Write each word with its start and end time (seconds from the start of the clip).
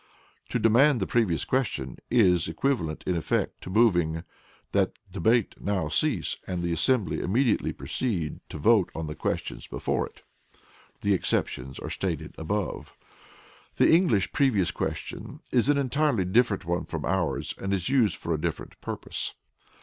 To 0.49 0.57
demand 0.57 0.99
the 0.99 1.05
previous 1.05 1.45
question 1.45 1.99
is 2.09 2.47
equivalent 2.47 3.03
in 3.05 3.15
effect 3.15 3.61
to 3.61 3.69
moving 3.69 4.23
"That 4.71 4.97
debate 5.11 5.53
now 5.61 5.89
cease, 5.89 6.37
and 6.47 6.63
the 6.63 6.71
assembly 6.73 7.19
immediately 7.19 7.71
proceed 7.71 8.39
to 8.49 8.57
vote 8.57 8.89
on 8.95 9.05
the 9.05 9.13
questions 9.13 9.67
before 9.67 10.07
it," 10.07 10.23
(the 11.01 11.13
exceptions 11.13 11.77
are 11.77 11.91
stated 11.91 12.33
above). 12.39 12.97
The 13.75 13.91
English 13.93 14.31
Previous 14.31 14.71
Question 14.71 15.41
is 15.51 15.69
an 15.69 15.77
entirely 15.77 16.25
different 16.25 16.65
one 16.65 16.85
from 16.85 17.05
ours, 17.05 17.53
and 17.59 17.71
is 17.71 17.87
used 17.89 18.15
for 18.15 18.33
a 18.33 18.41
different 18.41 18.81
purpose. 18.81 19.35